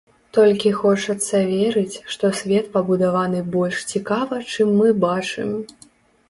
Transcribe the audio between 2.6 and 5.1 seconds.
пабудаваны больш цікава, чым мы